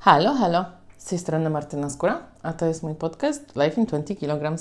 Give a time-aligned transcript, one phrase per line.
[0.00, 0.64] Halo, halo.
[0.98, 4.56] Z tej strony Martyna Skóra, a to jest mój podcast Life in 20 kg.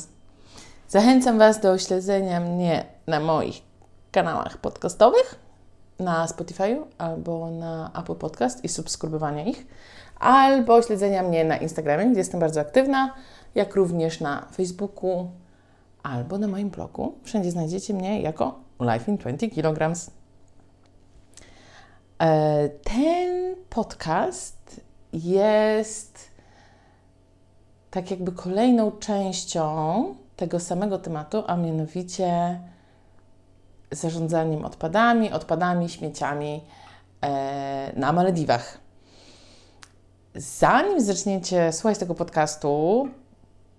[0.88, 3.62] Zachęcam Was do śledzenia mnie na moich
[4.12, 5.36] kanałach podcastowych,
[5.99, 9.67] na Spotify albo na Apple Podcast i subskrybowania ich,
[10.20, 13.13] albo śledzenia mnie na Instagramie, gdzie jestem bardzo aktywna,
[13.56, 15.29] jak również na Facebooku
[16.03, 17.16] albo na moim blogu.
[17.23, 19.95] Wszędzie znajdziecie mnie jako Life in 20 kg.
[22.20, 26.31] E, ten podcast jest
[27.91, 32.59] tak jakby kolejną częścią tego samego tematu, a mianowicie
[33.91, 36.63] zarządzaniem odpadami, odpadami, śmieciami
[37.21, 38.77] e, na Malediwach.
[40.35, 43.07] Zanim zaczniecie słuchać tego podcastu,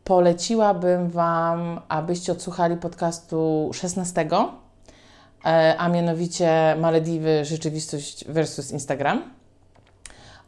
[0.04, 4.28] poleciłabym Wam, abyście odsłuchali podcastu 16,
[5.44, 9.39] e, a mianowicie Malediwy Rzeczywistość versus Instagram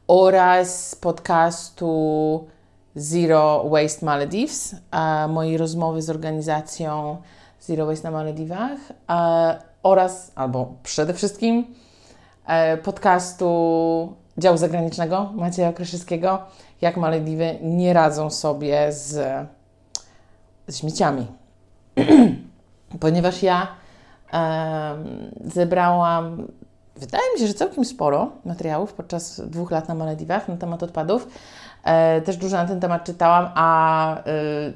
[0.06, 2.46] oraz podcastu
[2.96, 7.16] Zero Waste Maledives, a mojej rozmowy z organizacją
[7.60, 8.78] Zero Waste na Malediwach
[9.82, 11.74] oraz, albo przede wszystkim
[12.46, 16.38] e, podcastu działu zagranicznego Macieja Kraszewskiego,
[16.80, 19.10] jak Malediwy nie radzą sobie z,
[20.68, 21.26] z śmieciami.
[23.00, 23.66] Ponieważ ja
[24.32, 24.94] e,
[25.44, 26.48] zebrałam,
[26.96, 31.28] wydaje mi się, że całkiem sporo materiałów podczas dwóch lat na Malediwach na temat odpadów.
[31.84, 34.22] E, też dużo na ten temat czytałam, a e,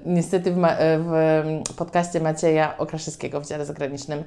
[0.06, 4.25] niestety w, ma, w podcaście Macieja Okraszewskiego w dziale zagranicznym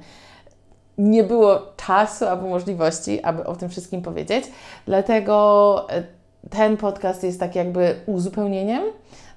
[0.98, 4.44] nie było czasu albo możliwości, aby o tym wszystkim powiedzieć.
[4.86, 6.02] Dlatego e,
[6.50, 8.82] ten podcast jest tak jakby uzupełnieniem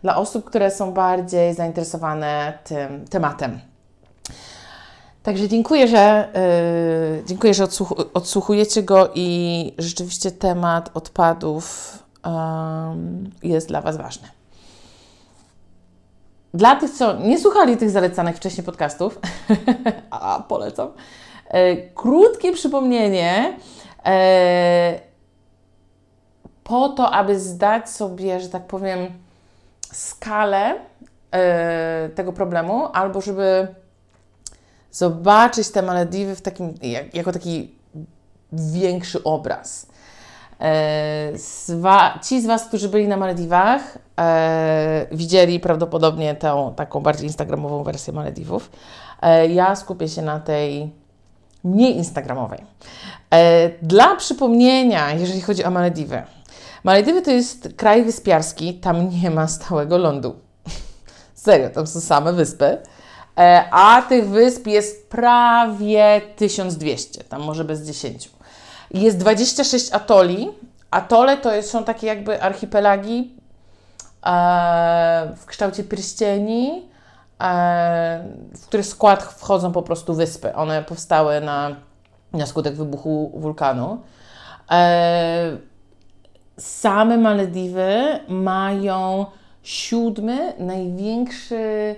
[0.02, 3.60] dla osób, które są bardziej zainteresowane tym tematem.
[5.24, 6.30] Także dziękuję, że,
[7.18, 11.94] yy, dziękuję, że odsłuch odsłuchujecie go i rzeczywiście temat odpadów
[13.44, 14.28] jest dla Was ważny.
[16.54, 19.20] Dla tych, co nie słuchali tych zalecanych wcześniej podcastów,
[20.10, 20.90] a polecam,
[21.54, 23.58] yy, krótkie przypomnienie
[26.64, 29.08] po to, aby zdać sobie, że tak powiem,
[29.92, 30.76] skalę
[32.16, 33.68] tego problemu, albo żeby
[34.94, 36.74] zobaczyć te Malediwy w takim,
[37.14, 37.72] jako taki
[38.54, 39.88] większy obraz.
[40.62, 41.34] E,
[42.22, 48.14] ci z Was, którzy byli na Malediwach, e, widzieli prawdopodobnie tę taką bardziej instagramową wersję
[48.14, 48.72] Malediwów.
[49.22, 50.92] E, ja skupię się na tej
[51.64, 52.60] mniej instagramowej.
[53.82, 56.24] Dla przypomnienia, jeżeli chodzi o Malediwy.
[56.84, 60.36] Malediwy to jest kraj wyspiarski, tam nie ma stałego lądu.
[61.34, 62.78] Serio, tam są same wyspy.
[63.38, 68.30] E, a tych wysp jest prawie 1200, tam może bez 10.
[68.92, 70.50] Jest 26 atoli.
[70.92, 73.32] Atole to są takie jakby archipelagi
[74.26, 76.90] e, w kształcie pierścieni,
[77.42, 78.24] e,
[78.58, 80.56] w których skład wchodzą po prostu wyspy.
[80.56, 81.76] One powstały na,
[82.34, 84.02] na skutek wybuchu wulkanu.
[86.58, 89.26] Same Malediwy mają
[89.64, 91.96] siódmy największy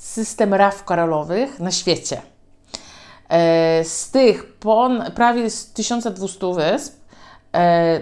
[0.00, 2.22] system raf koralowych na świecie.
[3.28, 6.94] E, z tych pon, prawie z 1200 wysp
[7.54, 8.00] e,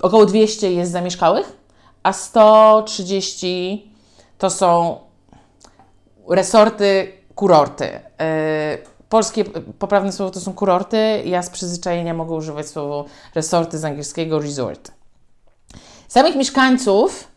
[0.00, 1.56] około 200 jest zamieszkałych,
[2.02, 3.92] a 130
[4.38, 4.98] to są
[6.28, 8.00] resorty, kurorty.
[8.20, 8.78] E,
[9.08, 9.44] polskie
[9.78, 11.22] poprawne słowo to są kurorty.
[11.24, 14.90] Ja z przyzwyczajenia mogę używać słowa resorty z angielskiego resort.
[16.08, 17.28] Samych mieszkańców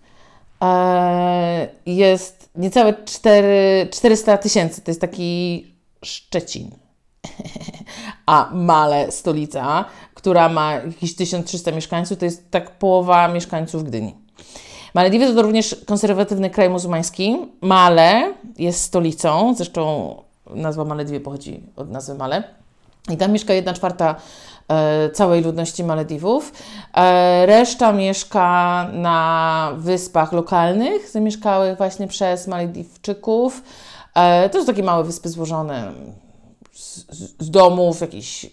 [1.85, 4.81] jest niecałe 4, 400 tysięcy.
[4.81, 5.65] To jest taki
[6.05, 6.71] Szczecin.
[8.25, 14.15] A Male, stolica, która ma jakieś 1300 mieszkańców, to jest tak połowa mieszkańców Gdyni.
[14.93, 17.37] Malediwy to również konserwatywny kraj muzułmański.
[17.61, 20.15] Male jest stolicą, zresztą
[20.49, 22.43] nazwa Malediwy pochodzi od nazwy Male.
[23.09, 24.15] I tam mieszka 1 czwarta
[24.71, 26.53] E, całej ludności Malediwów.
[26.93, 33.63] E, reszta mieszka na wyspach lokalnych, zamieszkałych właśnie przez Malediwczyków.
[34.15, 35.91] E, to są takie małe wyspy złożone
[36.73, 37.05] z,
[37.39, 38.45] z domów, jakieś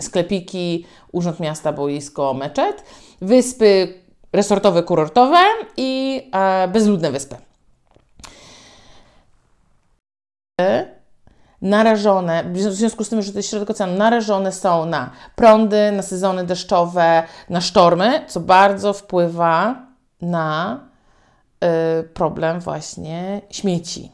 [0.00, 2.84] sklepiki, urząd miasta, boisko, meczet.
[3.20, 3.94] Wyspy
[4.32, 5.38] resortowe, kurortowe
[5.76, 6.22] i
[6.72, 7.36] bezludne wyspy
[11.62, 16.02] narażone, w związku z tym, że to jest środek oceanu, narażone są na prądy, na
[16.02, 19.86] sezony deszczowe, na sztormy, co bardzo wpływa
[20.22, 20.80] na
[22.00, 24.12] y, problem właśnie śmieci.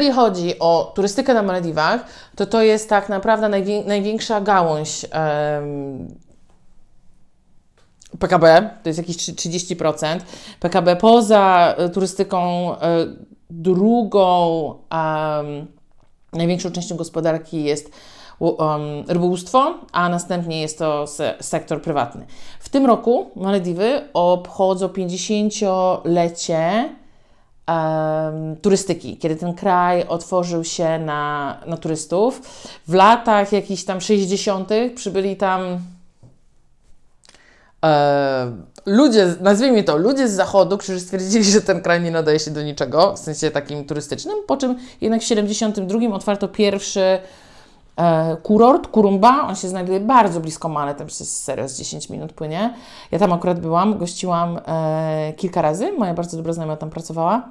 [0.00, 2.04] Jeżeli chodzi o turystykę na Malediwach,
[2.36, 5.06] to to jest tak naprawdę najwię największa gałąź
[8.18, 10.20] PKB, to jest jakieś 30%.
[10.60, 12.40] PKB poza e, turystyką
[12.76, 13.06] e,
[13.50, 15.66] drugą um,
[16.32, 17.90] największą częścią gospodarki jest
[18.40, 22.26] um, rybołówstwo, a następnie jest to se sektor prywatny.
[22.60, 26.88] W tym roku Malediwy obchodzą 50-lecie
[27.68, 32.42] um, turystyki, kiedy ten kraj otworzył się na, na turystów.
[32.88, 34.68] W latach jakichś tam 60.
[34.94, 35.60] przybyli tam
[38.86, 42.62] ludzie, nazwijmy to, ludzie z zachodu, którzy stwierdzili, że ten kraj nie nadaje się do
[42.62, 47.18] niczego, w sensie takim turystycznym, po czym jednak w 72 otwarto pierwszy
[47.96, 52.32] e, kurort, Kurumba, on się znajduje bardzo blisko Male, tam przez serio z 10 minut
[52.32, 52.74] płynie.
[53.10, 57.48] Ja tam akurat byłam, gościłam e, kilka razy, moja bardzo dobra znajoma tam pracowała.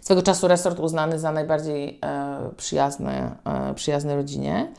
[0.00, 4.72] Swego czasu resort uznany za najbardziej e, przyjazny, e, przyjazny rodzinie.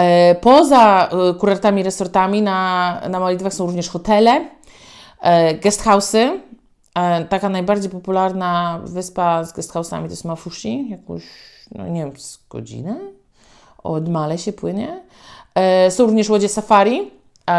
[0.00, 4.48] E, poza e, kurortami, resortami na, na Malidiwach są również hotele,
[5.20, 6.40] e, guesthouse'y.
[6.94, 11.22] E, taka najbardziej popularna wyspa z guesthouse'ami to jest Mafushi, jakąś,
[11.74, 12.96] no nie wiem, z godzinę
[13.82, 15.00] od Male się płynie.
[15.90, 17.10] Są również łodzie safari,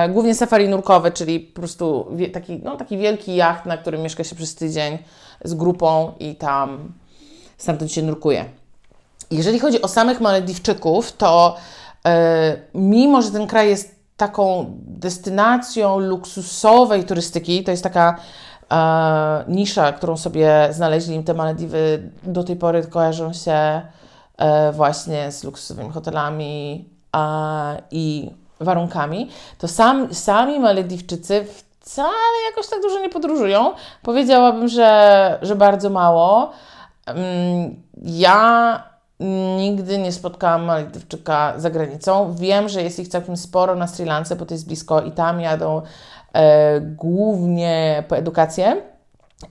[0.10, 4.36] głównie safari nurkowe, czyli po prostu taki, no, taki wielki jacht, na którym mieszka się
[4.36, 4.98] przez tydzień
[5.44, 6.94] z grupą i tam
[7.58, 8.46] stamtąd się nurkuje.
[9.32, 11.56] Jeżeli chodzi o samych Malediwczyków, to
[12.74, 18.16] mimo, że ten kraj jest taką destynacją luksusowej turystyki, to jest taka
[18.72, 23.82] e, nisza, którą sobie znaleźli te Malediwy, do tej pory kojarzą się
[24.38, 26.86] e, właśnie z luksusowymi hotelami
[27.92, 31.46] i warunkami, to sam, sami Malediwczycy
[31.80, 33.74] wcale jakoś tak dużo nie podróżują.
[34.02, 36.52] Powiedziałabym, że, że bardzo mało.
[37.06, 38.91] Mm, ja
[39.58, 42.36] nigdy nie spotkałam Malediwczyka za granicą.
[42.36, 45.42] Wiem, że jest ich całkiem sporo na Sri Lance, bo to jest blisko i tam
[45.42, 45.82] jadą
[46.34, 48.82] e, głównie po edukację.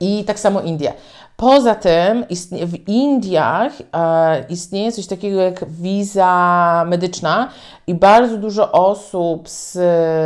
[0.01, 0.93] I tak samo Indie.
[1.37, 2.25] Poza tym
[2.67, 7.49] w Indiach e, istnieje coś takiego jak wiza medyczna
[7.87, 9.79] i bardzo dużo osób z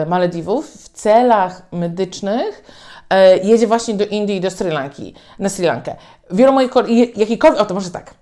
[0.09, 2.65] Malediwów w celach medycznych
[3.11, 5.97] e, jedzie właśnie do Indii i do Sri Lanki, na Sri Lankę.
[6.31, 6.71] Wielu moich
[7.17, 8.15] jakikolwiek, o to może tak.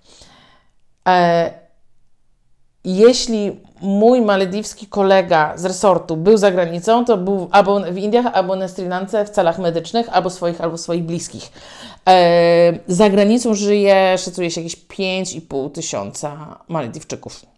[1.08, 1.50] E,
[2.84, 8.56] jeśli mój malediwski kolega z resortu był za granicą, to był albo w Indiach, albo
[8.56, 11.52] na Sri Lance w celach medycznych, albo swoich, albo swoich bliskich.
[12.08, 17.52] E, za granicą żyje, szacuje się jakieś 5,5 tysiąca Malediwczyków.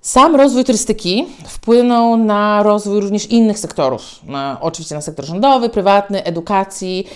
[0.00, 4.02] Sam rozwój turystyki wpłynął na rozwój również innych sektorów.
[4.24, 7.06] Na, oczywiście na sektor rządowy, prywatny, edukacji,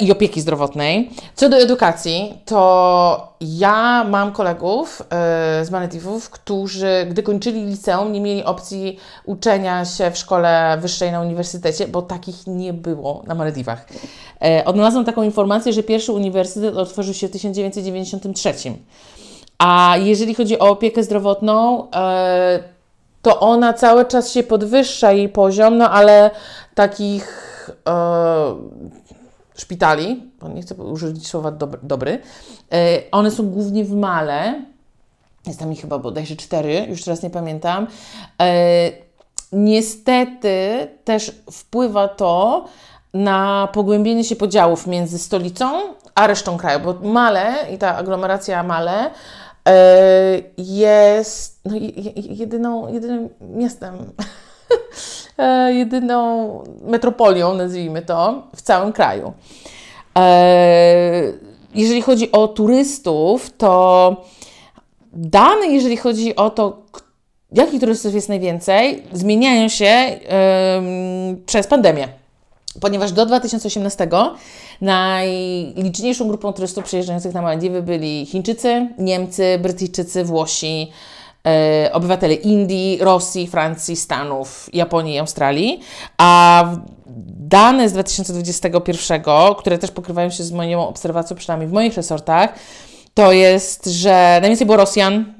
[0.00, 1.10] i opieki zdrowotnej.
[1.34, 5.04] Co do edukacji, to ja mam kolegów e,
[5.64, 11.20] z Malediwów, którzy gdy kończyli liceum, nie mieli opcji uczenia się w szkole wyższej na
[11.20, 13.86] uniwersytecie, bo takich nie było na Malediwach.
[14.42, 18.54] E, odnalazłam taką informację, że pierwszy uniwersytet otworzył się w 1993.
[19.58, 21.86] A jeżeli chodzi o opiekę zdrowotną,
[23.22, 26.30] to ona cały czas się podwyższa jej poziom, no ale
[26.74, 27.52] takich
[29.54, 31.50] szpitali, bo nie chcę użyć słowa
[31.82, 32.18] dobry,
[32.72, 34.64] e, one są głównie w Male,
[35.46, 37.86] jest tam ich chyba bodajże cztery, już teraz nie pamiętam.
[38.40, 38.90] E,
[39.52, 42.64] niestety też wpływa to
[43.14, 49.10] na pogłębienie się podziałów między stolicą a resztą kraju, bo Male i ta aglomeracja Male
[49.68, 49.74] e,
[50.58, 51.72] jest no,
[52.14, 53.94] jedyną, jedynym miastem
[55.68, 56.48] jedyną
[56.82, 59.32] metropolią, nazwijmy to, w całym kraju.
[60.18, 61.22] E,
[61.74, 64.16] jeżeli chodzi o turystów, to
[65.12, 66.82] dane, jeżeli chodzi o to,
[67.52, 70.20] jakich turystów jest najwięcej, zmieniają się
[71.46, 72.08] przez pandemię.
[72.80, 74.08] Ponieważ do 2018
[74.80, 80.92] najliczniejszą grupą turystów przyjeżdżających na Malediwy byli Chińczycy, Niemcy, Brytyjczycy, Włosi, e,
[81.92, 85.80] obywatele Indii, Rosji, Francji, Stanów, Japonii i Australii,
[86.18, 86.64] a
[87.36, 89.22] dane z 2021,
[89.58, 92.54] które też pokrywają się z moją obserwacją, przynajmniej w moich resortach,
[93.14, 95.34] to jest, że najwięcej było Rosjan,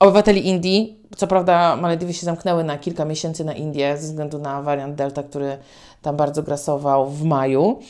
[0.00, 0.96] obywateli Indii.
[1.16, 5.22] Co prawda Malediwy się zamknęły na kilka miesięcy na Indię ze względu na wariant Delta,
[5.22, 5.58] który
[6.02, 7.80] tam bardzo grasował w maju.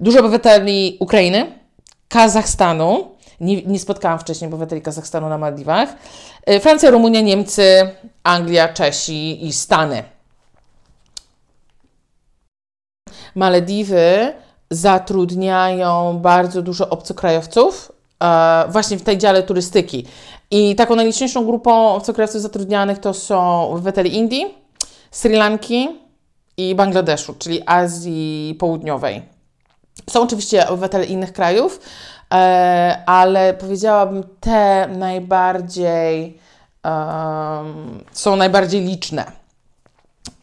[0.00, 1.52] Dużo obywateli Ukrainy,
[2.08, 3.08] Kazachstanu,
[3.40, 5.88] nie, nie spotkałam wcześniej obywateli Kazachstanu na Maldiwach.
[6.50, 7.90] Y, Francja, Rumunia, Niemcy,
[8.22, 10.02] Anglia, Czesi i Stany.
[13.34, 14.32] Malediwy
[14.70, 17.92] zatrudniają bardzo dużo obcokrajowców,
[18.68, 20.06] właśnie w tej dziale turystyki.
[20.50, 24.54] I taką najliczniejszą grupą obcokrajowców zatrudnianych to są obywatele Indii,
[25.10, 25.88] Sri Lanki
[26.56, 29.22] i Bangladeszu, czyli Azji Południowej.
[30.10, 32.19] Są oczywiście obywatele innych krajów, e,
[33.06, 36.38] ale powiedziałabym te najbardziej
[36.84, 39.24] um, są najbardziej liczne.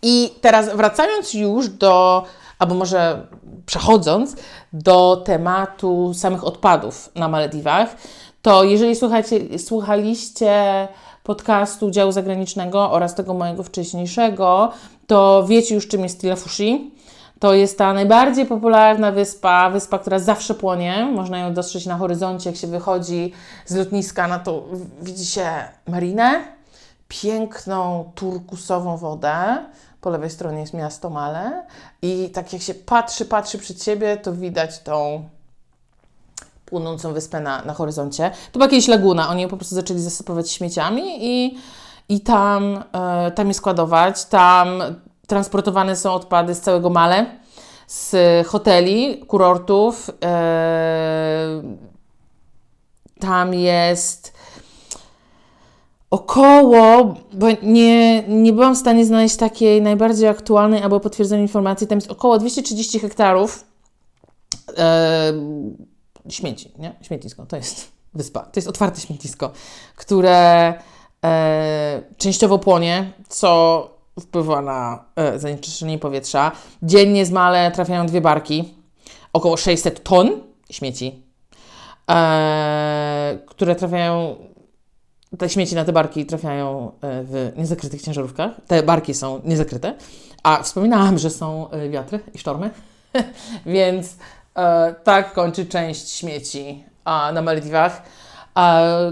[0.01, 2.23] I teraz wracając już do,
[2.59, 3.27] albo może
[3.65, 4.35] przechodząc
[4.73, 7.95] do tematu samych odpadów na Malediwach,
[8.41, 10.87] to jeżeli słuchacie, słuchaliście
[11.23, 14.71] podcastu działu zagranicznego oraz tego mojego wcześniejszego,
[15.07, 16.91] to wiecie już czym jest Tilafushi.
[17.39, 21.11] To jest ta najbardziej popularna wyspa, wyspa, która zawsze płonie.
[21.15, 23.33] Można ją dostrzec na horyzoncie, jak się wychodzi
[23.65, 24.63] z lotniska, na to
[25.01, 25.49] widzi się
[25.87, 26.43] marinę,
[27.07, 29.65] piękną turkusową wodę.
[30.01, 31.65] Po lewej stronie jest miasto Male
[32.01, 35.23] i tak jak się patrzy, patrzy przed siebie, to widać tą
[36.65, 38.31] płonącą wyspę na, na horyzoncie.
[38.51, 41.57] To była jakieś laguna, oni ją po prostu zaczęli zasypywać śmieciami i,
[42.09, 44.25] i tam, e, tam je składować.
[44.25, 44.67] Tam
[45.27, 47.39] transportowane są odpady z całego Male,
[47.87, 48.15] z
[48.47, 50.09] hoteli, kurortów.
[50.23, 51.61] E,
[53.19, 54.33] tam jest
[56.09, 61.97] około, bo nie, nie byłam w stanie znaleźć takiej najbardziej aktualnej albo potwierdzonej informacji, tam
[61.97, 63.65] jest około 230 hektarów
[64.77, 65.33] e,
[66.29, 66.95] śmieci, nie?
[67.01, 69.51] Śmietisko, to jest wyspa, to jest otwarte śmietisko,
[69.95, 70.73] które
[71.25, 76.51] e, częściowo płonie, co wpływa na e, zanieczyszczenie powietrza.
[76.83, 78.73] Dziennie z Male trafiają dwie barki,
[79.33, 81.23] około 600 ton śmieci,
[82.11, 84.35] e, które trafiają,
[85.37, 88.51] te śmieci na te barki trafiają e, w niezakrytych ciężarówkach.
[88.67, 89.95] Te barki są niezakryte,
[90.43, 92.69] a wspominałam, że są e, wiatry i sztormy,
[93.65, 94.15] więc
[94.55, 96.83] e, tak kończy część śmieci
[97.33, 98.01] na Malediwach.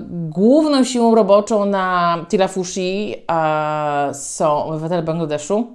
[0.09, 3.15] Główną siłą roboczą na Tilafushi
[4.13, 5.67] są obywatele Bangladeszu,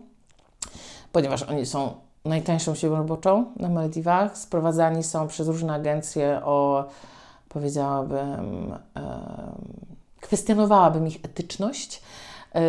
[1.13, 4.39] ponieważ oni są najtańszą siłą roboczą na Malediwach.
[4.39, 6.85] Sprowadzani są przez różne agencje o,
[7.49, 8.75] powiedziałabym,
[10.21, 12.03] kwestionowałabym ich etyczność
[12.55, 12.63] e,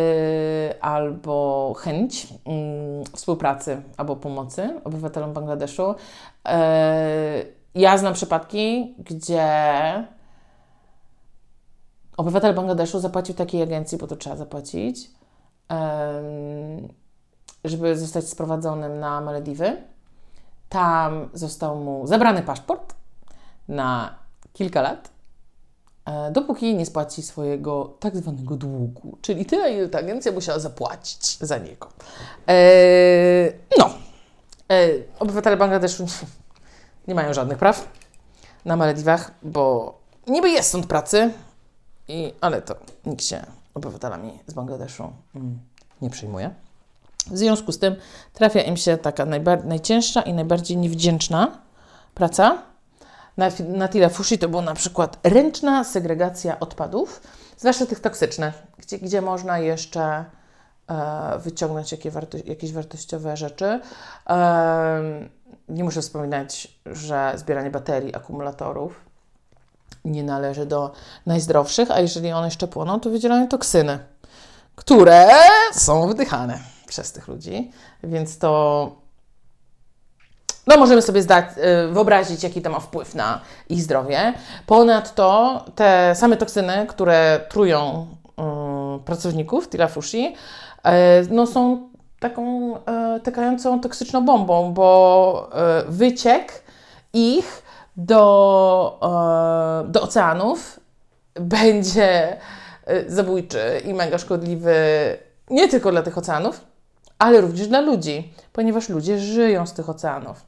[0.80, 5.94] albo chęć mm, współpracy albo pomocy obywatelom Bangladeszu.
[6.48, 7.44] E,
[7.74, 9.48] ja znam przypadki, gdzie
[12.16, 15.10] obywatel Bangladeszu zapłacił takiej agencji, bo to trzeba zapłacić,
[17.64, 19.76] żeby zostać sprowadzonym na Malediwy.
[20.68, 22.94] Tam został mu zabrany paszport
[23.68, 24.14] na
[24.52, 25.10] kilka lat,
[26.04, 31.38] e, dopóki nie spłaci swojego tak zwanego długu, czyli tyle, ile ta agencja musiała zapłacić
[31.38, 31.88] za niego.
[32.48, 32.54] E,
[33.78, 33.90] no,
[34.70, 34.88] e,
[35.18, 36.06] obywatele Bangladeszu
[37.08, 37.88] nie mają żadnych praw
[38.64, 39.94] na Malediwach, bo
[40.26, 41.32] niby jest sąd pracy,
[42.08, 42.74] i, ale to
[43.06, 45.58] nikt się obywatelami z Bangladeszu mm,
[46.02, 46.50] nie przyjmuje.
[47.26, 47.96] W związku z tym
[48.32, 49.26] trafia im się taka
[49.64, 51.58] najcięższa i najbardziej niewdzięczna
[52.14, 52.62] praca.
[53.36, 57.22] Na, na tyle fushi to była na przykład ręczna segregacja odpadów,
[57.58, 60.24] zwłaszcza tych toksycznych, gdzie, gdzie można jeszcze
[60.88, 62.10] e, wyciągnąć jakie
[62.44, 63.80] jakieś wartościowe rzeczy.
[64.30, 65.28] E,
[65.68, 69.11] nie muszę wspominać, że zbieranie baterii, akumulatorów
[70.04, 70.92] nie należy do
[71.26, 73.98] najzdrowszych, a jeżeli one jeszcze płoną, to wydzielają toksyny,
[74.76, 75.28] które
[75.72, 77.70] są wdychane przez tych ludzi,
[78.02, 79.02] więc to
[80.66, 81.44] no możemy sobie zdać,
[81.88, 84.34] y, wyobrazić, jaki to ma wpływ na ich zdrowie.
[84.66, 88.06] Ponadto te same toksyny, które trują
[88.98, 90.90] y, pracowników Tilafushi, y,
[91.30, 91.88] no są
[92.20, 92.80] taką y,
[93.20, 95.50] tykającą toksyczną bombą, bo
[95.88, 96.62] wyciek
[97.12, 97.61] ich
[97.96, 100.80] do, e, do oceanów
[101.34, 102.36] będzie
[102.86, 104.76] e, zabójczy i mega szkodliwy
[105.50, 106.60] nie tylko dla tych oceanów,
[107.18, 110.46] ale również dla ludzi, ponieważ ludzie żyją z tych oceanów.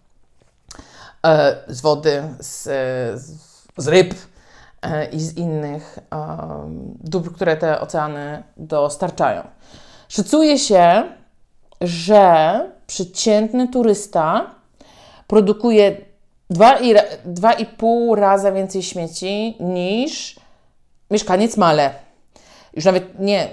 [1.26, 2.62] E, z wody, z,
[3.76, 4.14] z ryb
[5.12, 5.98] i z innych
[7.00, 9.42] dóbr, które te oceany dostarczają.
[10.08, 11.02] Szacuje się,
[11.80, 14.50] że przeciętny turysta
[15.26, 15.96] produkuje
[16.50, 20.36] dwa i, dwa i pół raza więcej śmieci niż
[21.10, 21.90] mieszkaniec Male.
[22.72, 23.48] Już nawet nie,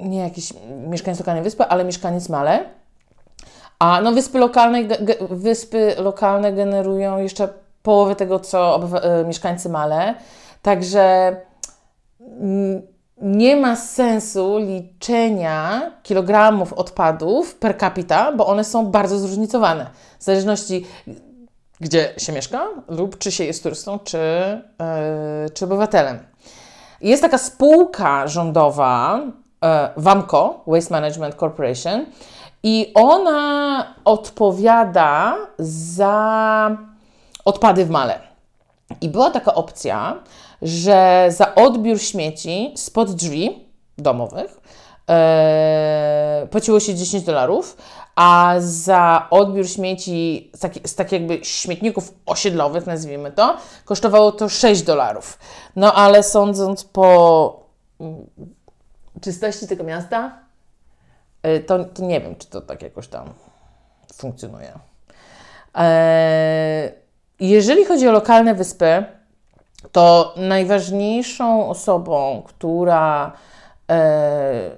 [0.00, 0.52] nie jakiś
[0.86, 2.64] mieszkaniec lokalnej wyspy, ale mieszkaniec Male.
[3.78, 4.78] A no wyspy lokalne,
[5.30, 7.48] wyspy lokalne generują jeszcze
[7.82, 10.14] połowę tego, co e, mieszkańcy Male.
[10.62, 11.36] Także
[13.16, 19.90] nie ma sensu liczenia kilogramów odpadów per capita, bo one są bardzo zróżnicowane.
[20.18, 20.86] W zależności,
[21.80, 24.18] gdzie się mieszka lub czy się jest turystą, czy,
[25.42, 26.18] yy, czy obywatelem.
[27.00, 29.20] Jest taka spółka rządowa,
[29.64, 32.06] e, WAMCO, Waste Management Corporation,
[32.62, 36.76] i ona odpowiada za
[37.44, 38.33] odpady w male.
[39.00, 40.22] I była taka opcja,
[40.62, 44.60] że za odbiór śmieci spod drzwi domowych
[45.10, 47.76] e, płaciło się 10 dolarów,
[48.16, 54.48] a za odbiór śmieci z, taki, z takich jakby śmietników osiedlowych, nazwijmy to, kosztowało to
[54.48, 55.38] 6 dolarów.
[55.76, 57.66] No ale sądząc po
[58.00, 58.26] mm,
[59.20, 60.38] czystości tego miasta,
[61.42, 63.32] e, to, to nie wiem, czy to tak jakoś tam
[64.14, 64.78] funkcjonuje.
[65.76, 67.03] E,
[67.50, 69.04] jeżeli chodzi o lokalne wyspy,
[69.92, 73.32] to najważniejszą osobą, która
[73.90, 74.70] e,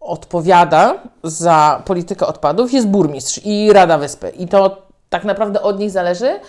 [0.00, 4.28] odpowiada za politykę odpadów, jest burmistrz i Rada Wyspy.
[4.28, 6.40] I to tak naprawdę od nich zależy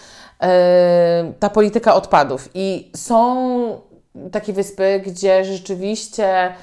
[0.41, 2.49] e, ta polityka odpadów.
[2.53, 3.81] I są
[4.31, 6.53] takie wyspy, gdzie rzeczywiście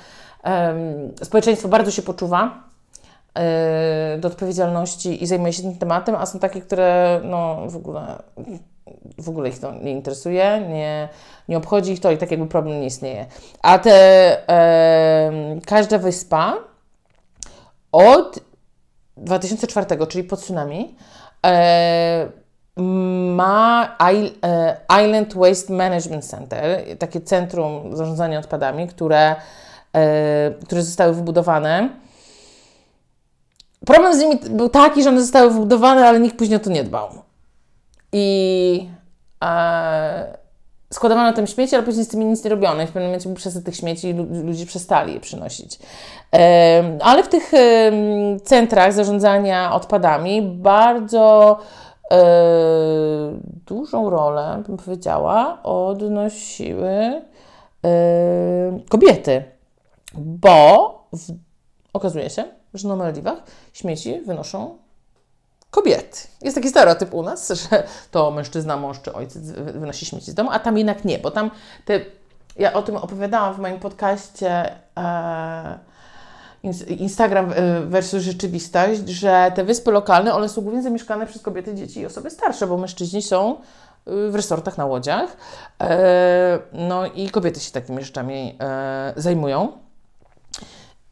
[0.44, 0.74] e,
[1.22, 2.69] społeczeństwo bardzo się poczuwa
[4.18, 8.22] do odpowiedzialności i zajmuje się tym tematem, a są takie, które no, w ogóle
[9.18, 11.08] w ogóle ich to nie interesuje, nie,
[11.48, 13.26] nie obchodzi ich to i tak jakby problem nie istnieje.
[13.62, 13.92] A te
[14.48, 16.56] e, każda wyspa
[17.92, 18.40] od
[19.16, 20.96] 2004, czyli po tsunami,
[21.46, 22.28] e,
[23.34, 29.36] ma e, Island Waste Management Center, takie centrum zarządzania odpadami, które,
[29.92, 31.88] e, które zostały wybudowane.
[33.86, 36.84] Problem z nimi był taki, że one zostały wybudowane, ale nikt później o to nie
[36.84, 37.08] dbał.
[38.12, 38.88] I
[39.44, 40.38] e,
[40.92, 42.82] składowano tam śmieci, ale później z tymi nic nie robiono.
[42.82, 44.12] I w pewnym momencie był przesyt tych śmieci i
[44.44, 45.78] ludzie przestali je przynosić.
[46.34, 47.58] E, ale w tych e,
[48.44, 51.58] centrach zarządzania odpadami bardzo
[52.10, 52.18] e,
[53.66, 57.20] dużą rolę, bym powiedziała, odnosiły e,
[58.88, 59.44] kobiety.
[60.14, 61.32] Bo w,
[61.92, 63.38] okazuje się, że na Maldiwach
[63.72, 64.78] śmieci wynoszą
[65.70, 66.18] kobiety.
[66.42, 70.50] Jest taki stereotyp u nas, że to mężczyzna, mąż czy ojciec wynosi śmieci z domu,
[70.52, 71.50] a tam jednak nie, bo tam
[71.84, 72.00] te,
[72.56, 75.78] ja o tym opowiadałam w moim podcaście e,
[76.98, 82.00] Instagram e, versus rzeczywistość, że te wyspy lokalne, one są głównie zamieszkane przez kobiety, dzieci
[82.00, 83.60] i osoby starsze, bo mężczyźni są e,
[84.30, 85.36] w resortach na łodziach,
[85.80, 88.58] e, no i kobiety się takimi rzeczami
[89.16, 89.72] zajmują.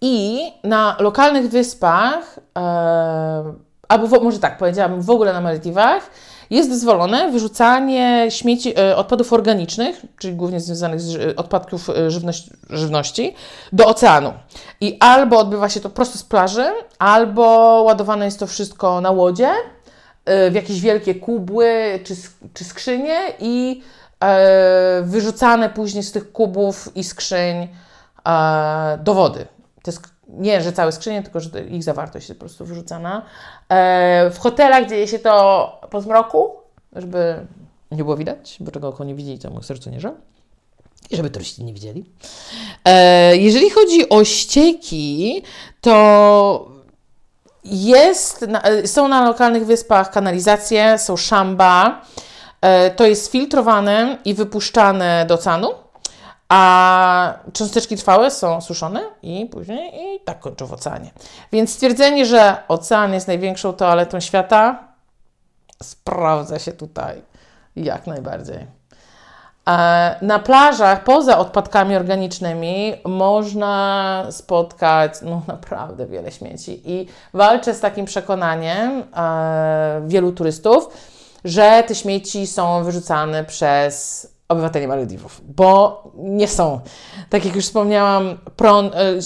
[0.00, 6.10] I na lokalnych wyspach e, albo w, może tak, powiedziałabym, w ogóle na Malediwach,
[6.50, 13.34] jest dozwolone wyrzucanie śmieci, e, odpadów organicznych, czyli głównie związanych z odpadków e, żywności, żywności,
[13.72, 14.32] do oceanu.
[14.80, 16.66] I albo odbywa się to prosto z plaży,
[16.98, 17.42] albo
[17.86, 19.50] ładowane jest to wszystko na łodzie,
[20.24, 22.14] e, w jakieś wielkie kubły czy,
[22.54, 23.82] czy skrzynie i
[25.02, 27.68] wyrzucane później z tych kubów i skrzyń
[28.98, 29.46] do wody.
[29.88, 33.22] Jest nie, że całe skrzynie, tylko że ich zawartość jest po prostu wyrzucana.
[33.68, 36.50] E, w hotelach dzieje się to po zmroku,
[36.92, 37.46] żeby
[37.90, 40.14] nie było widać, bo czego oko nie widzi, to mu sercu nie żal.
[41.10, 42.04] I żeby turyści nie widzieli.
[42.84, 45.42] E, jeżeli chodzi o ścieki,
[45.80, 46.68] to
[47.64, 48.46] jest,
[48.86, 52.02] są na lokalnych wyspach kanalizacje, są szamba.
[52.60, 55.68] E, to jest filtrowane i wypuszczane do oceanu
[56.48, 61.10] a cząsteczki trwałe są suszone i później i tak kończą w oceanie.
[61.52, 64.88] Więc stwierdzenie, że ocean jest największą toaletą świata,
[65.82, 67.22] sprawdza się tutaj
[67.76, 68.78] jak najbardziej.
[70.22, 78.06] Na plażach poza odpadkami organicznymi można spotkać no, naprawdę wiele śmieci i walczę z takim
[78.06, 80.88] przekonaniem e, wielu turystów,
[81.44, 86.80] że te śmieci są wyrzucane przez obywateli Malediwów, bo nie są.
[87.30, 89.20] Tak jak już wspomniałam, prąd, e,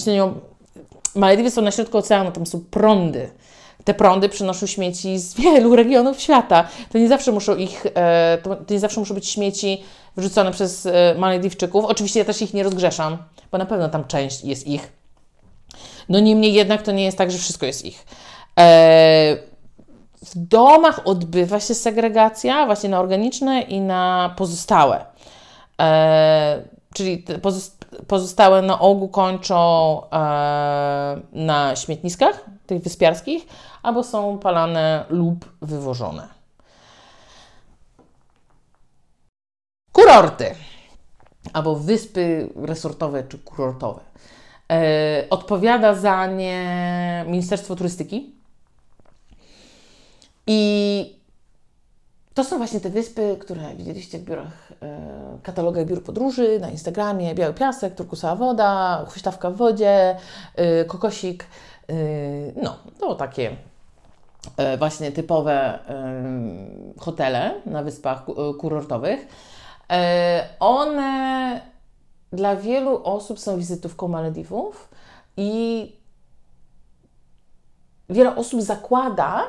[1.15, 3.29] Malediwy są na środku oceanu, tam są prądy.
[3.83, 6.67] Te prądy przynoszą śmieci z wielu regionów świata.
[6.91, 9.83] To nie zawsze muszą ich, e, to nie zawsze muszą być śmieci
[10.15, 11.85] wyrzucone przez e, Malediwczyków.
[11.85, 13.17] Oczywiście ja też ich nie rozgrzeszam,
[13.51, 14.91] bo na pewno tam część jest ich.
[16.09, 18.05] No niemniej jednak to nie jest tak, że wszystko jest ich.
[20.23, 25.05] W domach odbywa się segregacja właśnie na organiczne i na pozostałe.
[25.81, 27.25] E, czyli
[28.07, 33.47] pozostałe na ogół kończą e, na śmietniskach, tych wyspiarskich,
[33.83, 36.27] albo są palane lub wywożone.
[39.91, 40.55] Kurorty
[41.53, 44.01] albo wyspy resortowe czy kurortowe.
[44.71, 48.42] E, odpowiada za nie Ministerstwo Turystyki.
[50.47, 51.23] I
[52.33, 57.35] to są właśnie te wyspy, które widzieliście w biurach, e, katalogach biur podróży, na Instagramie,
[57.35, 60.17] Biały Piasek, Turkusowa Woda, Huśtawka w wodzie,
[60.55, 61.43] e, Kokosik.
[61.89, 61.93] E,
[62.61, 63.55] no, to takie
[64.77, 65.79] właśnie typowe
[66.99, 69.27] hotele na wyspach ku- kurortowych.
[70.59, 71.61] One
[72.33, 74.89] dla wielu osób są wizytówką Malediwów
[75.37, 75.91] i
[78.09, 79.43] wiele osób zakłada,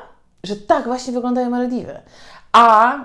[0.45, 1.99] że tak właśnie wyglądają Malediwy.
[2.53, 2.97] A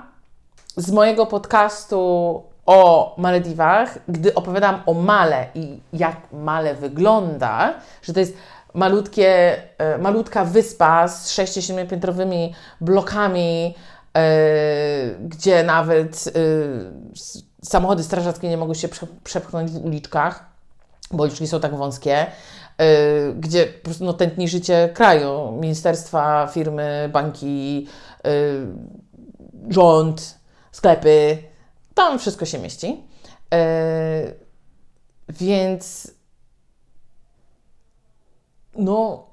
[0.76, 8.20] z mojego podcastu o Malediwach, gdy opowiadam o Male i jak Male wygląda, że to
[8.20, 8.34] jest
[8.74, 13.74] malutkie, e, malutka wyspa z 6-7 piętrowymi blokami,
[14.16, 14.20] e,
[15.20, 16.14] gdzie nawet
[17.16, 20.44] s- samochody strażackie nie mogą się prze, przepchnąć w uliczkach,
[21.12, 22.26] bo uliczki są tak wąskie,
[23.36, 27.86] gdzie po prostu no, tętni życie kraju, ministerstwa, firmy, banki,
[28.26, 28.66] y,
[29.68, 30.38] rząd,
[30.72, 31.38] sklepy,
[31.94, 33.02] tam wszystko się mieści.
[33.54, 34.34] Y,
[35.28, 36.14] więc
[38.76, 39.26] no,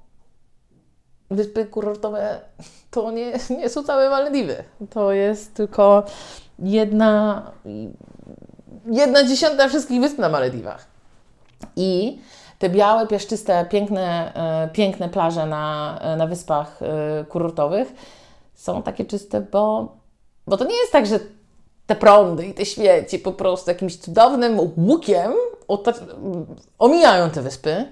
[1.31, 2.41] wyspy kurortowe
[2.91, 4.63] to nie, nie są całe Malediwy.
[4.89, 6.03] To jest tylko
[6.59, 7.51] jedna,
[8.85, 10.87] jedna dziesiąta wszystkich wysp na Malediwach.
[11.75, 12.19] I
[12.59, 17.93] te białe, piaszczyste, piękne, e, piękne plaże na, e, na wyspach e, kurortowych
[18.53, 19.95] są takie czyste, bo,
[20.47, 21.19] bo to nie jest tak, że
[21.85, 25.31] te prądy i te śmieci po prostu jakimś cudownym łukiem
[26.79, 27.85] omijają te wyspy.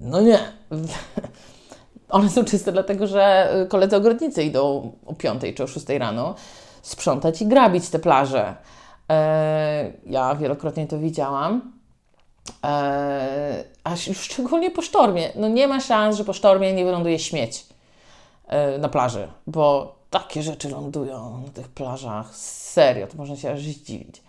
[0.00, 0.38] No nie.
[2.08, 6.34] One są czyste dlatego, że koledzy ogrodnicy idą o 5 czy o 6 rano
[6.82, 8.54] sprzątać i grabić te plaże.
[10.06, 11.72] Ja wielokrotnie to widziałam.
[12.62, 15.32] Eee, a szczególnie po sztormie.
[15.34, 17.66] No nie ma szans, że po sztormie nie wyląduje śmieć
[18.46, 22.34] e, na plaży, bo takie rzeczy lądują na tych plażach.
[22.36, 24.22] Serio, to można się aż zdziwić.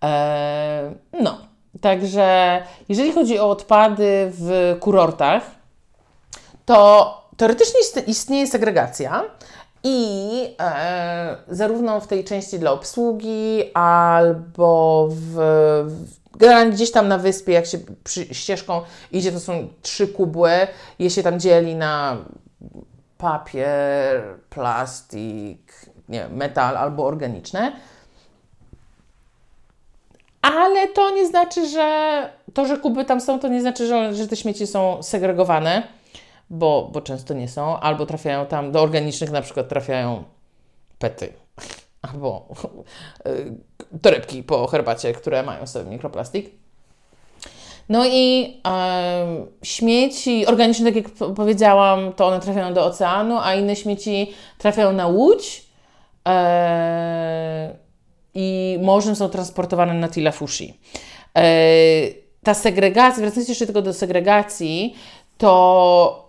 [0.00, 0.90] Eee,
[1.20, 1.38] no,
[1.80, 5.42] także jeżeli chodzi o odpady w kurortach,
[6.66, 9.22] to teoretycznie ist- istnieje segregacja
[9.84, 15.34] i e, zarówno w tej części dla obsługi, albo w,
[15.86, 18.80] w generalnie gdzieś tam na wyspie, jak się przy, ścieżką
[19.12, 20.50] idzie, to są trzy kubły,
[20.98, 22.16] je się tam dzieli na
[23.18, 25.72] papier, plastik,
[26.08, 27.72] nie metal albo organiczne.
[30.42, 34.28] Ale to nie znaczy, że to, że kuby tam są, to nie znaczy, że, że
[34.28, 35.82] te śmieci są segregowane,
[36.50, 40.24] bo, bo często nie są, albo trafiają tam do organicznych, na przykład trafiają
[40.98, 41.32] pety,
[42.12, 42.48] albo
[43.26, 46.50] y, torebki po herbacie, które mają sobie mikroplastik.
[47.88, 53.76] No i em, śmieci organiczne, tak jak powiedziałam, to one trafiają do oceanu, a inne
[53.76, 55.66] śmieci trafiają na łódź
[56.28, 57.76] e,
[58.34, 60.80] i morzem są transportowane na Tilafushi.
[61.36, 61.44] E,
[62.42, 64.94] ta segregacja, wracając jeszcze tylko do segregacji,
[65.38, 66.23] to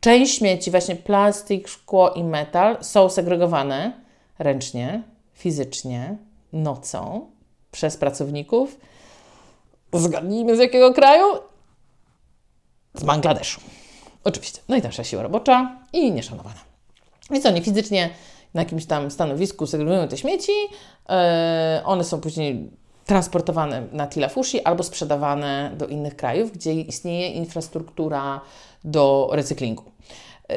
[0.00, 3.92] część śmieci, właśnie plastik, szkło i metal, są segregowane
[4.38, 6.16] ręcznie, fizycznie,
[6.52, 7.30] nocą
[7.72, 8.80] przez pracowników.
[9.92, 11.24] Zgadnijmy z jakiego kraju?
[12.94, 13.60] Z Bangladeszu.
[14.24, 14.60] Oczywiście.
[14.68, 16.60] Najtańsza siła robocza i nieszanowana.
[17.30, 18.10] Więc oni fizycznie
[18.54, 20.52] na jakimś tam stanowisku segregują te śmieci.
[21.08, 22.70] e, one są później
[23.06, 28.40] transportowane na Tilafushi albo sprzedawane do innych krajów, gdzie istnieje infrastruktura
[28.84, 29.82] do recyklingu.
[30.50, 30.54] E,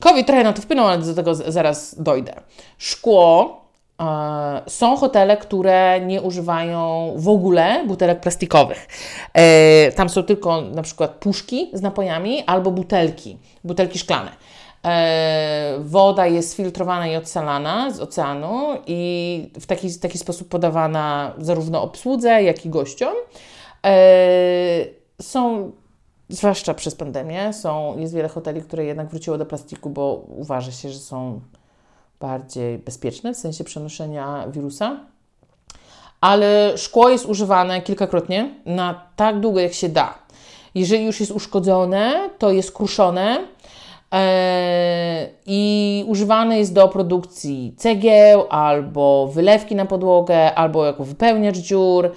[0.00, 2.32] COVID trochę na to wpłynął, ale do tego zaraz dojdę.
[2.78, 3.60] Szkło.
[4.00, 8.88] e, Są hotele, które nie używają w ogóle butelek plastikowych.
[9.34, 14.30] E, Tam są tylko na przykład puszki z napojami albo butelki, butelki szklane.
[14.84, 21.82] E, Woda jest filtrowana i odsalana z oceanu i w taki, taki sposób podawana zarówno
[21.82, 23.14] obsłudze, jak i gościom.
[23.86, 23.96] E,
[25.22, 25.72] Są,
[26.28, 30.90] zwłaszcza przez pandemię, są, jest wiele hoteli, które jednak wróciło do plastiku, bo uważa się,
[30.90, 31.40] że są
[32.20, 35.00] bardziej bezpieczne w sensie przenoszenia wirusa.
[36.20, 40.14] Ale szkło jest używane kilkakrotnie na tak długo, jak się da.
[40.74, 43.44] Jeżeli już jest uszkodzone, to jest kruszone
[45.46, 52.12] i używane jest do produkcji cegieł, albo wylewki na podłogę, albo jako wypełniacz dziur.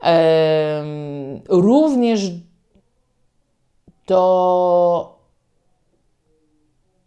[0.00, 2.30] Em, również
[4.06, 5.18] do,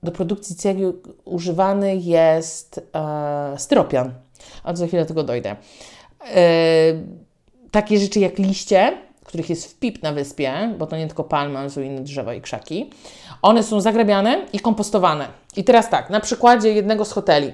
[0.04, 0.94] do produkcji cegieł
[1.26, 4.14] używany jest e, styropian.
[4.64, 5.56] A za chwilę do tego dojdę.
[7.72, 11.60] Takie rzeczy jak liście, których jest w pip na wyspie, bo to nie tylko palmy,
[11.60, 12.90] ale są inne drzewa i krzaki.
[13.42, 15.28] One są zagrabiane i kompostowane.
[15.56, 17.54] I teraz tak, na przykładzie jednego z hoteli.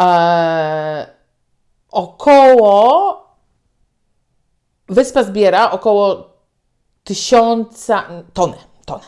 [0.00, 1.06] E,
[1.90, 3.20] około
[4.88, 6.30] wyspa zbiera około
[7.04, 9.04] tysiąca tony, tony,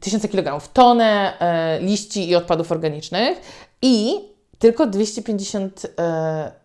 [0.00, 3.40] tysiące kilogramów, tonę e, liści i odpadów organicznych
[3.82, 4.14] i
[4.58, 6.63] tylko 250 e,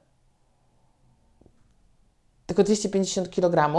[2.50, 3.76] tylko 250 kg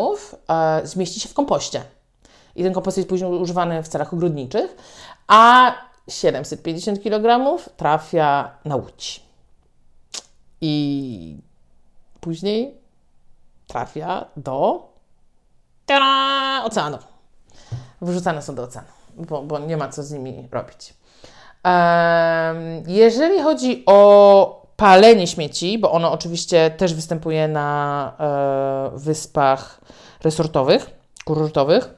[0.49, 1.83] e, zmieści się w kompoście.
[2.57, 4.77] I ten kompost jest później używany w celach ogrodniczych,
[5.29, 5.73] a
[6.09, 9.23] 750 kg trafia na łódź.
[10.61, 11.39] I
[12.21, 12.75] później
[13.67, 14.89] trafia do
[15.87, 16.99] tada, oceanu.
[18.01, 20.95] Wyrzucane są do oceanu, bo, bo nie ma co z nimi robić.
[22.87, 28.13] Jeżeli chodzi o palenie śmieci, bo ono oczywiście też występuje na
[28.95, 29.81] e, wyspach
[30.25, 30.91] resortowych,
[31.25, 31.89] kurortowych.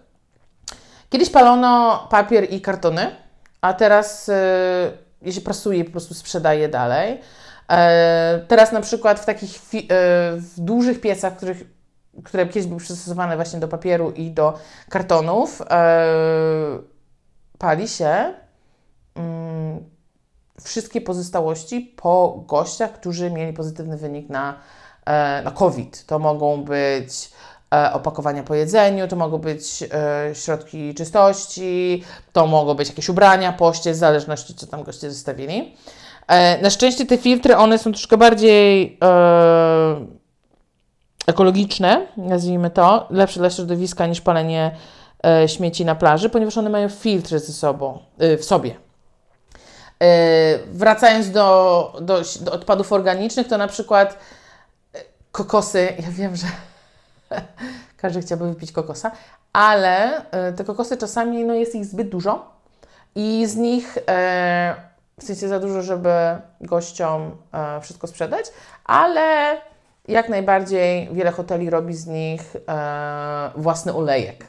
[1.11, 3.17] Kiedyś palono papier i kartony,
[3.61, 7.21] a teraz e, się prasuje, po prostu sprzedaje dalej.
[7.71, 9.59] E, teraz na przykład w takich e,
[10.37, 11.65] w dużych piecach, których,
[12.25, 15.63] które kiedyś były przystosowane właśnie do papieru i do kartonów,
[17.59, 18.35] pali się
[19.15, 19.92] mm,
[20.65, 24.55] wszystkie pozostałości po gościach, którzy mieli pozytywny wynik na,
[25.45, 26.07] na COVID.
[26.07, 27.31] To mogą być
[27.93, 29.85] opakowania po jedzeniu, to mogą być
[30.33, 35.77] środki czystości, to mogą być jakieś ubrania, poście, w zależności co tam goście zostawili.
[36.63, 40.07] Na szczęście te filtry, one są troszkę bardziej e,
[41.27, 44.77] ekologiczne, nazwijmy to, lepsze dla środowiska niż palenie
[45.25, 48.75] e, śmieci na plaży, ponieważ one mają filtry ze sobą, e, w sobie.
[50.67, 54.19] Wracając do, do, do odpadów organicznych, to na przykład
[55.33, 56.47] kokosy, ja wiem, że
[58.03, 59.11] każdy chciałby wypić kokosa,
[59.53, 60.23] ale
[60.57, 62.53] te kokosy czasami no, jest ich zbyt dużo
[63.15, 63.99] i z nich
[65.23, 66.11] w sensie za dużo, żeby
[66.61, 68.47] gościom e, wszystko sprzedać,
[68.85, 69.57] ale
[70.09, 74.47] jak najbardziej wiele hoteli robi z nich e, własny olejek.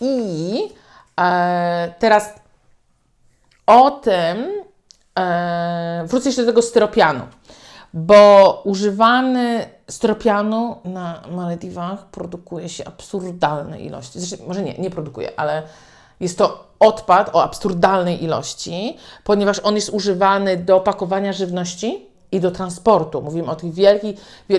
[0.00, 0.68] I
[1.20, 2.32] e, teraz
[3.66, 4.46] o tym
[5.18, 7.20] e, wrócę jeszcze do tego styropianu,
[7.94, 14.20] bo używany styropianu na Malediwach produkuje się absurdalne ilości.
[14.20, 15.62] Zresztą, może nie, nie produkuje, ale
[16.20, 22.50] jest to odpad o absurdalnej ilości, ponieważ on jest używany do pakowania żywności i do
[22.50, 23.22] transportu.
[23.22, 24.14] Mówimy o tym wielki,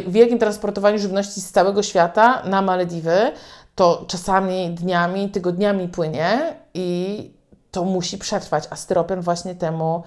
[0.07, 3.31] wielkim transportowaniu żywności z całego świata na Malediwy.
[3.75, 7.31] To czasami dniami, tygodniami płynie i
[7.75, 10.03] to musi przetrwać, a styropian właśnie temu,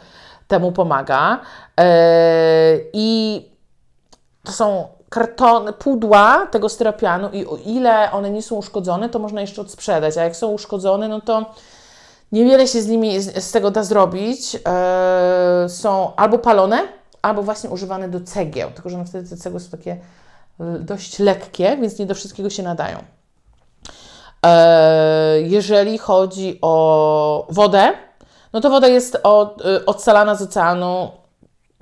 [0.48, 1.40] temu pomaga.
[1.78, 1.84] Yy,
[2.92, 3.42] I
[4.44, 9.40] to są kartony, pudła tego styropianu i o ile one nie są uszkodzone, to można
[9.40, 11.54] jeszcze odsprzedać, a jak są uszkodzone, no to
[12.32, 14.56] niewiele się z nimi z, z tego da zrobić.
[14.64, 16.88] Eee, są albo palone,
[17.22, 19.96] albo właśnie używane do cegieł, tylko że wtedy te cegły są takie
[20.80, 22.98] dość lekkie, więc nie do wszystkiego się nadają.
[24.42, 27.92] Eee, jeżeli chodzi o wodę,
[28.52, 31.10] no to woda jest od, y, odsalana z oceanu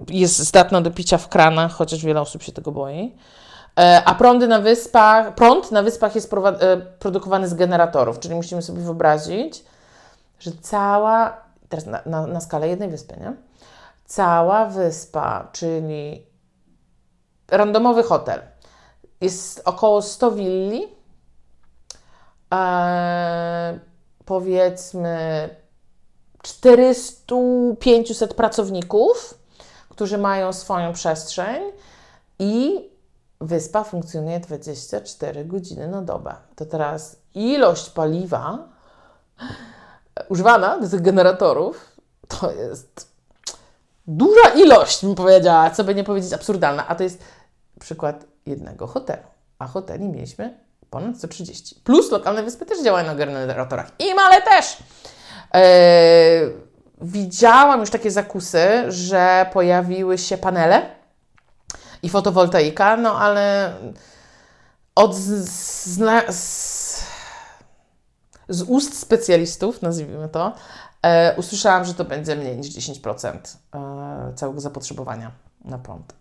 [0.08, 3.16] jest zdatna do picia w kranach, chociaż wiele osób się tego boi.
[3.80, 8.62] E, a prądy na wyspach, prąd na wyspach jest e, produkowany z generatorów, czyli musimy
[8.62, 9.64] sobie wyobrazić,
[10.38, 13.32] że cała, teraz na, na, na skalę jednej wyspy, nie?
[14.04, 16.26] Cała wyspa, czyli
[17.50, 18.42] randomowy hotel,
[19.20, 20.95] jest około 100 willi,
[22.54, 23.78] e,
[24.24, 25.48] powiedzmy
[26.42, 29.38] 400-500 pracowników,
[29.88, 31.62] którzy mają swoją przestrzeń
[32.38, 32.88] i
[33.40, 36.34] wyspa funkcjonuje 24 godziny na dobę.
[36.56, 38.68] To teraz ilość paliwa
[40.28, 41.96] używana do tych generatorów
[42.28, 43.16] to jest
[44.06, 47.18] duża ilość, bym powiedziała, co by nie powiedzieć absurdalna, a to jest
[47.80, 49.22] przykład jednego hotelu,
[49.58, 51.80] a hoteli mieliśmy ponad 130.
[51.84, 53.90] Plus lokalne wyspy też działają na generatorach.
[53.98, 54.76] I male też.
[55.54, 55.60] Yy,
[57.00, 60.96] widziałam już takie zakusy, że pojawiły się panele
[62.02, 63.72] i fotowoltaika, no ale
[64.94, 65.48] od z,
[66.28, 67.04] z,
[68.48, 70.52] z ust specjalistów, nazwijmy to,
[71.02, 75.30] e, usłyszałam, że to będzie mniej niż 10% e, całego zapotrzebowania
[75.64, 76.14] na prąd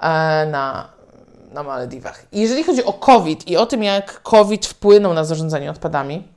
[0.00, 0.92] e, na,
[1.56, 2.24] na Malediwach.
[2.32, 6.28] Jeżeli chodzi o COVID i o tym, jak COVID wpłynął na zarządzanie odpadami,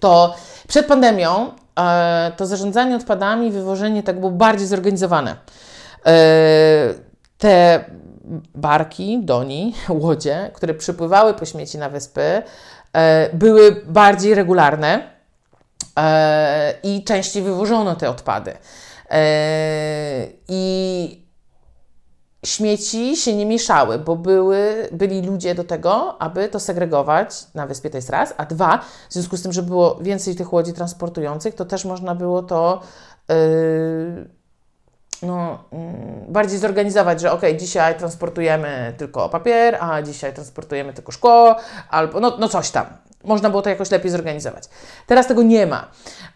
[0.00, 0.34] to
[0.68, 5.36] przed pandemią E, to zarządzanie odpadami, wywożenie tak było bardziej zorganizowane.
[6.06, 6.14] E,
[7.38, 7.84] te
[8.54, 12.42] barki, doni, łodzie, które przypływały po śmieci na wyspy,
[12.92, 15.20] e, były bardziej regularne
[16.82, 18.56] i częściej wywożono te odpady.
[20.48, 21.19] I
[22.44, 27.90] śmieci się nie mieszały, bo były, byli ludzie do tego, aby to segregować na wyspie,
[27.90, 31.54] to jest raz, a dwa, w związku z tym, że było więcej tych łodzi transportujących,
[31.54, 32.80] to też można było to
[33.28, 33.34] yy,
[35.22, 35.78] no, yy,
[36.32, 41.56] bardziej zorganizować, że ok, dzisiaj transportujemy tylko papier, a dzisiaj transportujemy tylko szkło,
[41.90, 42.86] albo no, no coś tam.
[43.24, 44.64] Można było to jakoś lepiej zorganizować.
[45.06, 45.88] Teraz tego nie ma.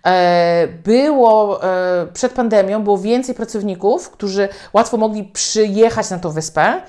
[0.06, 6.82] E, było e, przed pandemią było więcej pracowników, którzy łatwo mogli przyjechać na tą wyspę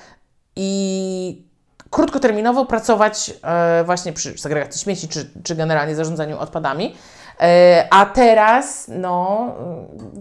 [0.56, 1.46] i
[1.90, 6.96] krótkoterminowo pracować e, właśnie przy segregacji śmieci czy, czy generalnie zarządzaniu odpadami.
[7.90, 9.54] A teraz no,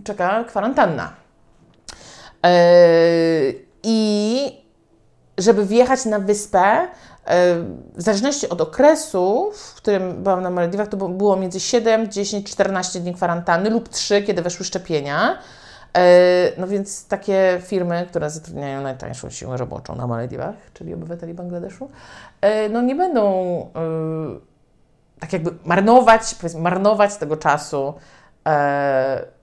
[0.03, 1.13] czeka kwarantanna.
[3.83, 4.65] I
[5.37, 6.87] żeby wjechać na wyspę,
[7.95, 12.99] w zależności od okresu, w którym byłam na Malediwach, to było między 7, 10, 14
[12.99, 15.37] dni kwarantanny lub 3, kiedy weszły szczepienia.
[15.95, 21.89] E, no więc takie firmy, które zatrudniają najtańszą siłę roboczą na Malediwach, czyli obywateli Bangladeszu,
[22.41, 23.23] e, no nie będą
[23.75, 27.93] e, tak jakby marnować, marnować tego czasu,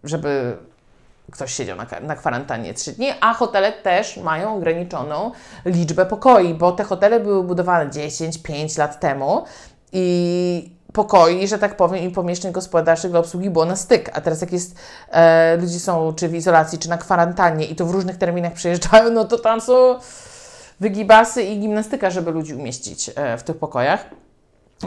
[0.05, 0.57] żeby
[1.33, 5.31] ktoś siedział na, na kwarantannie 3 dni, a hotele też mają ograniczoną
[5.65, 9.45] liczbę pokoi, bo te hotele były budowane 10-5 lat temu
[9.93, 14.11] i pokoi, że tak powiem, i pomieszczeń gospodarczych dla obsługi było na styk.
[14.13, 14.77] A teraz jak jest,
[15.11, 19.11] e, ludzie są czy w izolacji, czy na kwarantannie i to w różnych terminach przyjeżdżają,
[19.11, 19.99] no to tam są
[20.81, 24.05] wygibasy i gimnastyka, żeby ludzi umieścić e, w tych pokojach.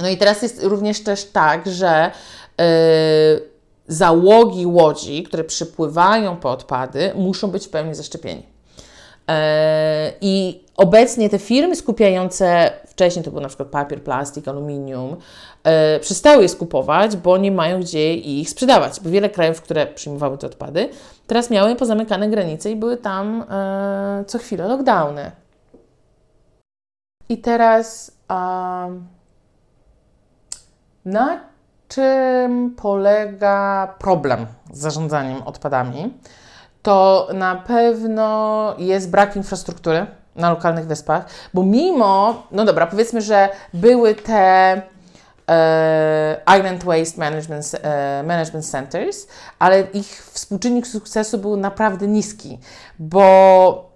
[0.02, 2.12] No i teraz jest również też tak, że
[2.60, 2.66] e,
[3.88, 8.44] załogi łodzi, które przypływają po odpady, muszą być w pełni zaszczepieni.
[9.30, 15.16] E, I obecnie te firmy skupiające, wcześniej to był na przykład papier, plastik, aluminium,
[15.64, 19.00] e, przestały je skupować, bo nie mają gdzie ich sprzedawać.
[19.00, 20.90] Bo wiele krajów, które przyjmowały te odpady,
[21.28, 25.32] teraz miały pozamykane granice i były tam e, co chwilę lockdowny.
[27.30, 28.12] I teraz
[31.06, 31.55] na
[31.88, 36.14] czym polega problem z zarządzaniem odpadami,
[36.82, 43.50] to na pewno jest brak infrastruktury na lokalnych wyspach, bo mimo, no dobra, powiedzmy, że
[43.74, 44.82] były te
[45.50, 49.28] e, Island Waste Management, e, Management Centers,
[49.60, 52.60] ale ich współczynnik sukcesu był naprawdę niski,
[53.00, 53.96] bo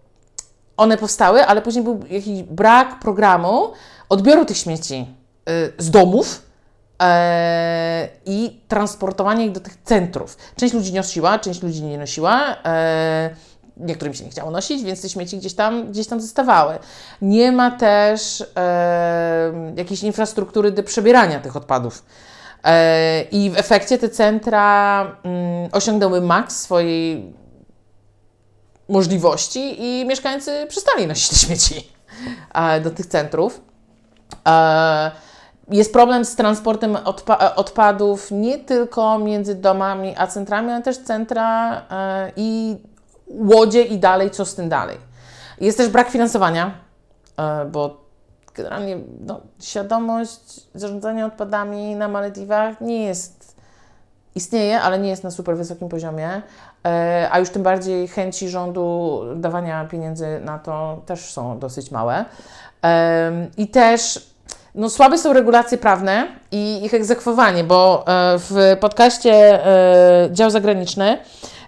[0.77, 3.71] one powstały, ale później był jakiś brak programu
[4.09, 5.07] odbioru tych śmieci
[5.45, 6.48] e, z domów,
[7.01, 10.37] E, i transportowanie ich do tych centrów.
[10.55, 12.55] Część ludzi nosiła, część ludzi nie nosiła.
[12.65, 13.29] E,
[13.77, 16.79] niektórym się nie chciało nosić, więc te śmieci gdzieś tam, gdzieś tam zostawały.
[17.21, 18.43] Nie ma też
[19.75, 22.05] jakiejś infrastruktury do przebierania tych odpadów.
[22.63, 27.33] E, I w efekcie te centra mm, osiągnęły maks swojej
[28.89, 31.87] możliwości i mieszkańcy przestali nosić te śmieci
[32.83, 33.61] do tych centrów.
[35.71, 41.71] Jest problem z transportem odpa odpadów nie tylko między domami a centrami, ale też centra
[41.71, 42.77] yy, i
[43.27, 44.97] łodzie i dalej, co z tym dalej.
[45.61, 46.71] Jest też brak finansowania,
[47.37, 47.97] yy, bo
[48.53, 53.55] generalnie no, świadomość zarządzania odpadami na Malediwach nie jest,
[54.35, 56.41] istnieje, ale nie jest na super wysokim poziomie,
[56.85, 56.91] yy,
[57.31, 62.25] a już tym bardziej chęci rządu dawania pieniędzy na to też są dosyć małe.
[63.57, 64.29] I też
[64.75, 71.17] no, słabe są regulacje prawne i ich egzekwowanie, bo e, w podcaście e, Dział Zagraniczny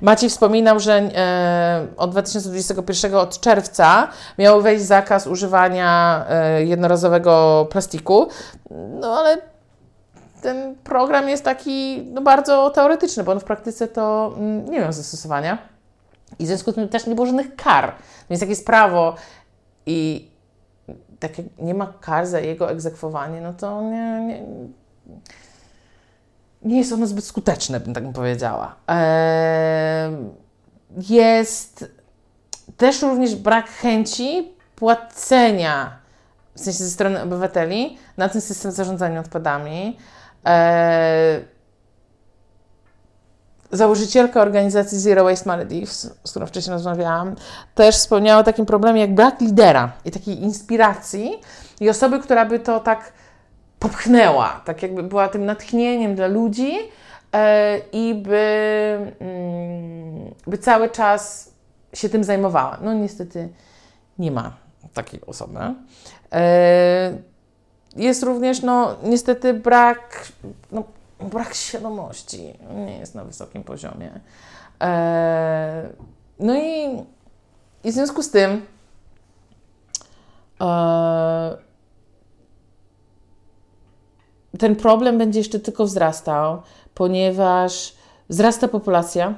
[0.01, 6.25] Maciej wspominał, że e, od 2021 od czerwca miał wejść zakaz używania
[6.59, 8.27] jednorazowego plastiku,
[8.71, 9.37] no ale
[10.41, 14.93] ten program jest taki no, bardzo teoretyczny, bo on w praktyce to mm, nie miał
[14.93, 15.57] zastosowania
[16.39, 17.93] i w związku z tym też nie było żadnych kar.
[18.29, 19.15] Więc jak jest prawo
[19.85, 20.30] i
[21.21, 24.43] tak jak nie ma kar za jego egzekwowanie, no to nie, nie,
[26.62, 28.75] nie jest ono zbyt skuteczne, bym tak powiedziała.
[31.10, 31.91] jest
[32.78, 35.99] też również brak chęci płacenia,
[36.55, 39.97] w sensie ze strony obywateli, na ten system zarządzania odpadami.
[43.72, 47.36] Założycielka organizacji Zero Waste Maldives, z którą wcześniej rozmawiałam,
[47.76, 51.41] też wspomniała o takim problemie jak brak lidera i takiej inspiracji
[51.80, 53.13] i osoby, która by to tak
[53.80, 56.74] popchnęła, tak jakby była tym natchnieniem dla ludzi
[57.34, 61.51] e, i by, mm, by cały czas
[61.93, 62.78] się tym zajmowała.
[62.82, 63.49] No niestety
[64.19, 64.53] nie ma
[64.93, 65.59] takiej osoby.
[66.32, 67.13] E,
[67.95, 70.28] jest również, no niestety brak,
[70.72, 70.84] no,
[71.30, 72.53] brak świadomości
[72.86, 74.19] nie jest na wysokim poziomie.
[74.82, 75.89] E,
[76.39, 76.99] no i,
[77.84, 78.65] i w związku z tym
[80.61, 81.57] e,
[84.59, 86.61] ten problem będzie jeszcze tylko wzrastał,
[86.93, 87.93] ponieważ
[88.30, 89.36] wzrasta populacja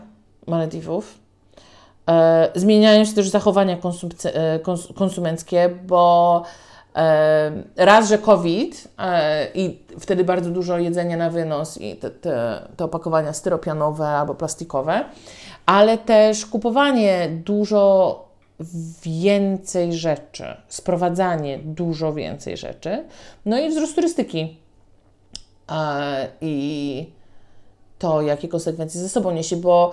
[0.48, 1.20] Malediwów.
[2.10, 3.78] E, zmieniają się też zachowania
[4.24, 4.60] e,
[4.96, 6.44] konsumenckie, bo
[7.76, 12.86] raz, że COVID e, i wtedy bardzo dużo jedzenia na wynos i te, te, te
[12.86, 15.06] opakowania styropianowe albo plastikowe,
[15.66, 18.20] ale też kupowanie dużo
[19.04, 23.04] więcej rzeczy, sprowadzanie dużo więcej rzeczy,
[23.46, 24.58] no i wzrost turystyki.
[25.72, 27.10] E, I
[28.00, 29.92] to, jakie konsekwencje ze sobą niesie, bo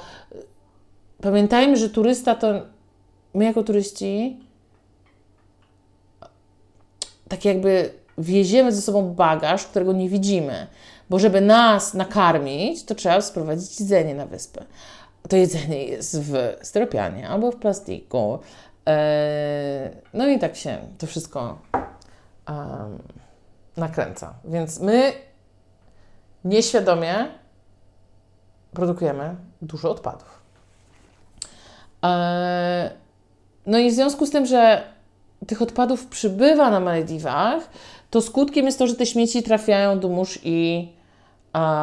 [1.22, 2.46] pamiętajmy, że turysta to
[3.34, 4.40] my jako turyści
[7.31, 10.66] tak jakby wieziemy ze sobą bagaż, którego nie widzimy,
[11.11, 14.64] bo żeby nas nakarmić, to trzeba sprowadzić jedzenie na wyspę.
[15.28, 18.39] To jedzenie jest w styropianie albo w plastiku.
[18.89, 21.59] E, no i tak się to wszystko
[22.49, 22.99] um,
[23.76, 24.35] nakręca.
[24.45, 25.12] Więc my
[26.45, 27.14] nieświadomie
[28.72, 30.43] produkujemy dużo odpadów.
[32.05, 32.91] E,
[33.66, 34.83] no i w związku z tym, że
[35.47, 37.70] tych odpadów przybywa na Malediwach,
[38.11, 40.88] to skutkiem jest to, że te śmieci trafiają do mórz i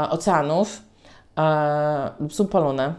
[0.09, 0.81] oceanów
[2.19, 2.93] lub są palone.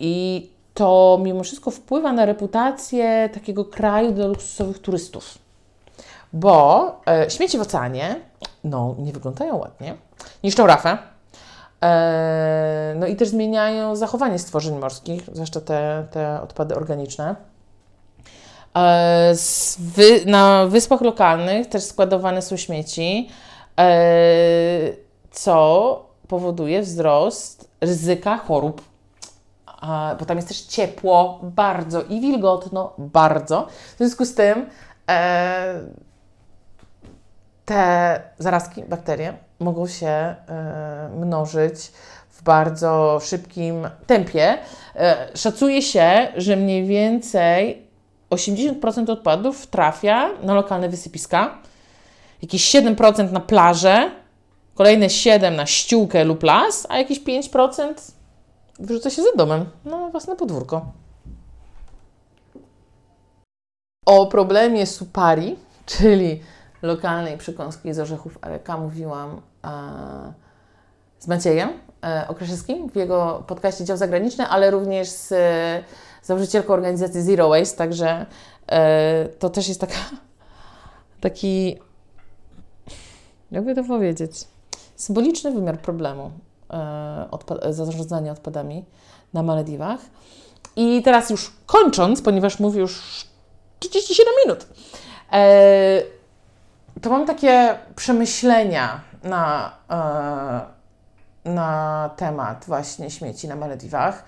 [0.00, 5.38] I to mimo wszystko wpływa na reputację takiego kraju dla luksusowych turystów.
[6.32, 8.20] Bo e, śmieci w oceanie
[8.64, 9.94] no, nie wyglądają ładnie,
[10.44, 10.98] niszczą rafę,
[11.82, 17.36] e, no i też zmieniają zachowanie stworzeń morskich, zwłaszcza te, te odpady organiczne.
[18.78, 19.34] E,
[19.78, 23.28] wy, na wyspach lokalnych też składowane są śmieci,
[23.80, 23.90] e,
[25.30, 28.82] co powoduje wzrost ryzyka chorób.
[30.18, 33.66] Bo tam jest też ciepło bardzo i wilgotno bardzo.
[33.94, 34.66] W związku z tym
[35.10, 35.80] e,
[37.64, 40.34] te zarazki, bakterie mogą się
[41.16, 41.92] mnożyć
[42.30, 44.58] w bardzo szybkim tempie.
[45.34, 47.87] Szacuje się, że mniej więcej
[48.30, 51.58] 80% odpadów trafia na lokalne wysypiska,
[52.42, 54.10] jakieś 7% na plażę,
[54.74, 57.94] kolejne 7% na ściółkę lub las, a jakieś 5%
[58.78, 60.92] wyrzuca się za domem na własne podwórko.
[64.06, 65.56] O problemie supari,
[65.86, 66.40] czyli
[66.82, 70.32] lokalnej przekąski z orzechów Areka mówiłam e,
[71.18, 71.70] z Maciejem
[72.02, 75.34] e, w jego podcaście Dział Zagraniczny, ale również z
[76.28, 78.26] założycielką organizacji Zero Waste, także
[78.66, 79.94] e, to też jest taka,
[81.20, 81.78] taki,
[83.50, 84.44] jakby to powiedzieć,
[84.96, 86.30] symboliczny wymiar problemu
[86.70, 88.84] e, odpa- zarządzania odpadami
[89.34, 90.00] na Malediwach.
[90.76, 93.24] I teraz już kończąc, ponieważ mówię już
[93.78, 94.66] 37 minut,
[95.32, 96.02] e,
[97.02, 104.24] to mam takie przemyślenia na, e, na temat właśnie śmieci na Malediwach,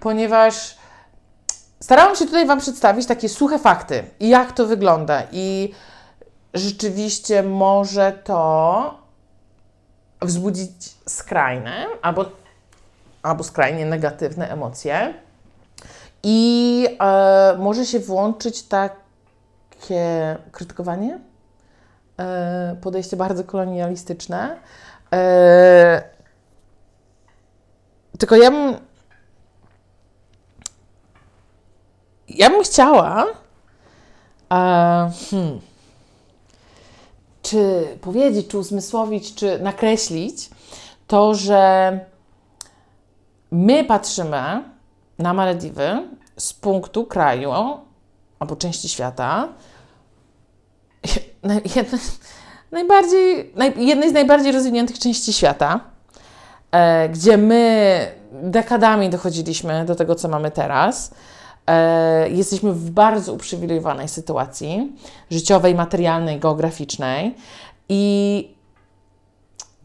[0.00, 0.81] ponieważ
[1.82, 5.22] starałam się tutaj Wam przedstawić takie suche fakty jak to wygląda.
[5.32, 5.74] I
[6.54, 9.02] rzeczywiście może to
[10.22, 12.24] wzbudzić skrajne albo,
[13.22, 15.14] albo skrajnie negatywne emocje.
[16.22, 21.18] I e, może się włączyć takie krytykowanie
[22.22, 24.56] E, podejście bardzo kolonialistyczne.
[25.12, 26.02] E,
[28.18, 28.91] tylko ja bym.
[32.34, 33.26] Ja bym chciała.
[35.30, 35.60] Hmm,
[37.42, 40.50] czy powiedzieć, czy uzmysłowić, czy nakreślić
[41.06, 42.00] to, że
[43.50, 44.62] my patrzymy
[45.18, 47.52] na Malediwy z punktu kraju
[48.38, 49.48] albo części świata,
[52.72, 55.80] najbardziej, naj, jednej z najbardziej rozwiniętych części świata,
[56.70, 61.14] e, gdzie my dekadami dochodziliśmy do tego, co mamy teraz.
[61.66, 64.92] E, jesteśmy w bardzo uprzywilejowanej sytuacji
[65.30, 67.34] życiowej, materialnej, geograficznej
[67.88, 68.54] i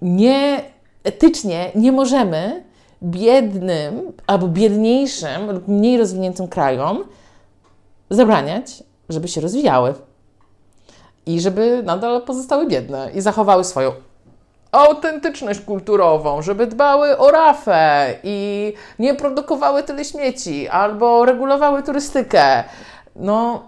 [0.01, 0.61] nie,
[1.03, 2.63] etycznie nie możemy
[3.03, 7.03] biednym albo biedniejszym lub mniej rozwiniętym krajom
[8.09, 9.93] zabraniać, żeby się rozwijały
[11.25, 13.91] i żeby nadal pozostały biedne i zachowały swoją
[14.79, 22.63] autentyczność kulturową, żeby dbały o rafę i nie produkowały tyle śmieci, albo regulowały turystykę.
[23.15, 23.63] No,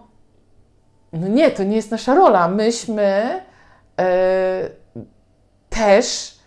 [1.13, 2.47] no nie, to nie jest nasza rola.
[2.47, 3.41] Myśmy
[3.97, 4.05] yy,
[5.69, 6.37] też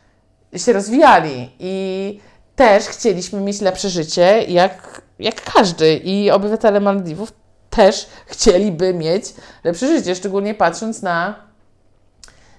[0.56, 2.20] się rozwijali i,
[2.56, 5.96] też chcieliśmy mieć lepsze życie, jak, jak każdy.
[5.96, 7.32] I obywatele Maldiwów
[7.70, 9.24] też chcieliby mieć
[9.64, 11.34] lepsze życie, szczególnie patrząc na,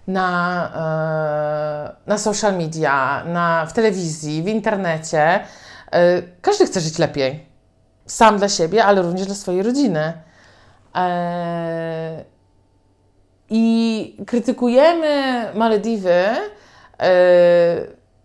[0.07, 0.71] na,
[2.05, 5.39] e, na social media, na, w telewizji, w internecie.
[5.91, 7.45] E, każdy chce żyć lepiej.
[8.05, 10.13] Sam dla siebie, ale również dla swojej rodziny.
[10.95, 12.23] E,
[13.49, 16.25] I krytykujemy Malediwy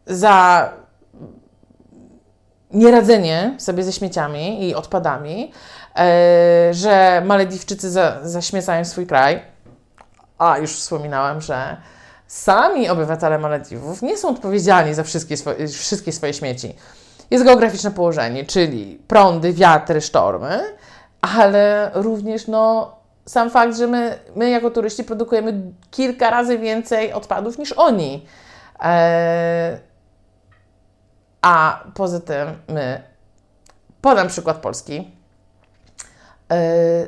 [0.07, 0.69] za
[2.71, 5.53] nieradzenie sobie ze śmieciami i odpadami,
[6.71, 9.43] że Malediwczycy za, zaśmiecają swój kraj.
[10.39, 11.77] A, już wspominałam, że
[12.27, 16.77] sami obywatele Malediwów nie są odpowiedzialni za wszystkie swoje, wszystkie swoje śmieci.
[17.31, 20.61] Jest geograficzne położenie, czyli prądy, wiatry, sztormy,
[21.21, 27.59] ale również no, sam fakt, że my, my jako turyści produkujemy kilka razy więcej odpadów
[27.59, 28.27] niż oni.
[28.83, 29.79] E,
[31.43, 33.03] a poza tym my,
[34.01, 36.57] podam przykład Polski, yy,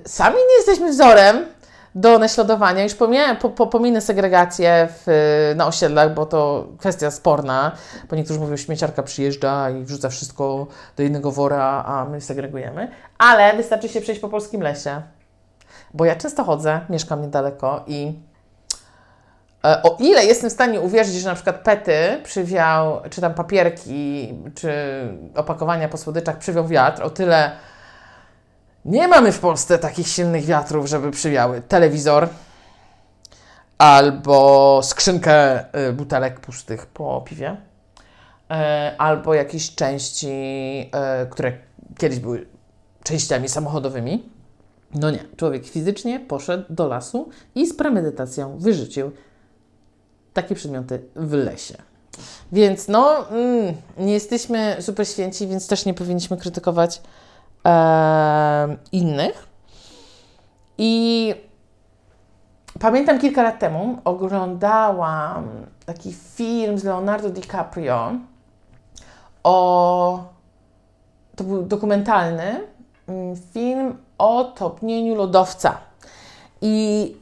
[0.07, 1.47] sami nie jesteśmy wzorem
[1.95, 2.82] do naśladowania.
[2.82, 7.72] Już pomijałem, po, po, pominę segregację w, na osiedlach, bo to kwestia sporna,
[8.11, 10.66] bo niektórzy mówią, śmieciarka przyjeżdża i wrzuca wszystko
[10.97, 12.91] do jednego wora, a my segregujemy.
[13.18, 15.03] Ale wystarczy się przejść po polskim lesie.
[15.95, 18.14] Bo ja często chodzę, mieszkam niedaleko i
[19.64, 24.34] E, o ile jestem w stanie uwierzyć, że na przykład pety przywiał, czy tam papierki,
[24.55, 24.72] czy
[25.36, 27.51] opakowania po słodyczach przywiał wiatr, o tyle
[28.85, 32.28] nie mamy w Polsce takich silnych wiatrów, żeby przywiały telewizor
[33.78, 37.57] albo skrzynkę y, butelek pustych po piwie,
[38.51, 40.28] e, albo jakieś części,
[40.93, 41.53] e, które
[41.99, 42.47] kiedyś były
[43.03, 44.28] częściami samochodowymi.
[44.95, 49.11] No nie, człowiek fizycznie poszedł do lasu i z premedytacją wyrzucił
[50.33, 51.74] takie przedmioty w lesie.
[52.53, 57.03] Więc no, mm, nie jesteśmy super święci, więc też nie powinniśmy krytykować
[57.66, 59.48] e, innych.
[60.78, 61.34] I
[62.80, 65.44] pamiętam kilka lat temu oglądałam
[65.86, 68.12] taki film z Leonardo DiCaprio
[69.42, 70.24] o.
[71.36, 72.61] To był dokumentalny
[73.06, 75.78] mm, film o topnieniu lodowca.
[76.61, 77.16] I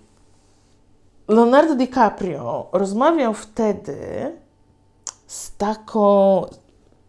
[1.28, 3.96] Leonardo DiCaprio rozmawiał wtedy
[5.26, 6.44] z taką.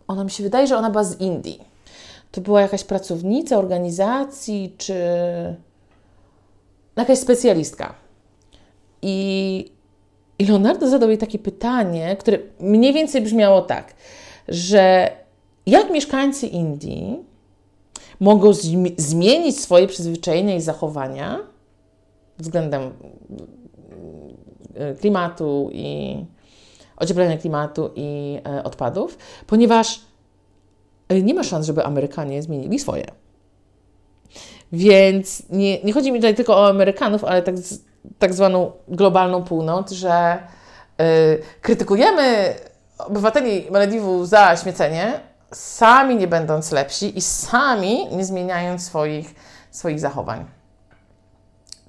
[0.08, 1.69] Ona mi się wydaje, że ona była z Indii.
[2.32, 4.94] To była jakaś pracownica organizacji, czy
[6.96, 7.96] jakaś specjalistka.
[9.02, 9.72] I,
[10.40, 13.94] I Leonardo zadał jej takie pytanie, które mniej więcej brzmiało tak,
[14.48, 15.12] że
[15.66, 17.20] jak mieszkańcy Indii
[18.20, 18.52] mogą
[18.98, 21.40] zmienić swoje przyzwyczajenia i zachowania
[22.38, 22.92] względem
[24.80, 26.18] E, klimatu i
[26.98, 29.18] ocieplenia klimatu i e, odpadów,
[29.48, 30.02] ponieważ
[31.10, 33.06] nie ma szans, żeby Amerykanie zmienili swoje.
[34.72, 37.56] Więc nie, nie chodzi mi tutaj tylko o Amerykanów, ale tak,
[38.20, 40.38] tak zwaną globalną północ, że
[41.02, 42.54] y, krytykujemy
[42.98, 45.20] obywateli Malediwów za śmiecenie,
[45.54, 49.36] sami nie będąc lepsi i sami nie zmieniając swoich,
[49.72, 50.46] swoich zachowań.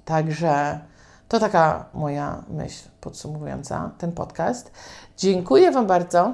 [0.05, 0.79] Także
[1.27, 4.71] to taka moja myśl podsumowująca ten podcast.
[5.17, 6.33] Dziękuję Wam bardzo,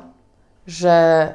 [0.67, 1.33] że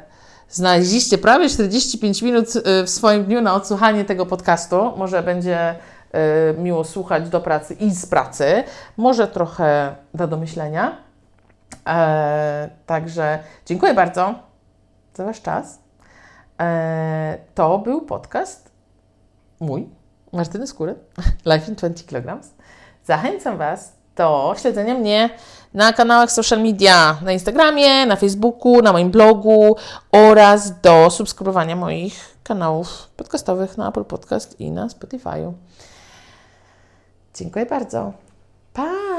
[0.53, 4.93] znaleźliście prawie 45 minut y, w swoim dniu na odsłuchanie tego podcastu.
[4.97, 5.75] Może będzie
[6.55, 8.65] y, miło słuchać do pracy i z pracy.
[8.97, 10.97] Może trochę da do myślenia.
[11.87, 14.35] E, także dziękuję bardzo
[15.15, 15.79] za Wasz czas.
[16.61, 18.71] E, to był podcast
[19.61, 19.89] mój,
[20.33, 20.95] Martyny Skóry,
[21.53, 22.41] Life in 20 kg.
[23.05, 25.31] Zachęcam Was do śledzenia mnie
[25.75, 29.77] na kanałach social media, na Instagramie, na Facebooku, na moim blogu
[30.13, 35.53] oraz do subskrybowania moich kanałów podcastowych na Apple Podcast i na Spotify.
[37.35, 38.13] Dziękuję bardzo.
[38.73, 39.12] Pa!